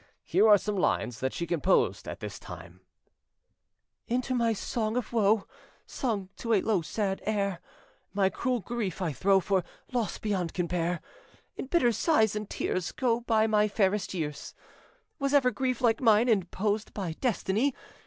Here 0.23 0.47
are 0.47 0.57
some 0.57 0.77
lines 0.77 1.19
that 1.19 1.31
she 1.31 1.45
composed 1.45 2.07
at 2.07 2.21
this 2.21 2.39
time:— 2.39 2.81
"Into 4.07 4.33
my 4.33 4.51
song 4.51 4.97
of 4.97 5.13
woe, 5.13 5.45
Sung 5.85 6.29
to 6.37 6.53
a 6.53 6.61
low 6.61 6.81
sad 6.81 7.21
air, 7.23 7.59
My 8.11 8.31
cruel 8.31 8.61
grief 8.61 8.99
I 8.99 9.11
throw, 9.13 9.39
For 9.39 9.63
loss 9.93 10.17
beyond 10.17 10.55
compare; 10.55 11.01
In 11.55 11.67
bitter 11.67 11.91
sighs 11.91 12.35
and 12.35 12.49
tears 12.49 12.91
Go 12.91 13.19
by 13.19 13.45
my 13.45 13.67
fairest 13.67 14.15
years. 14.15 14.55
Was 15.19 15.35
ever 15.35 15.51
grief 15.51 15.81
like 15.81 16.01
mine 16.01 16.27
Imposed 16.29 16.95
by 16.95 17.13
destiny? 17.21 17.75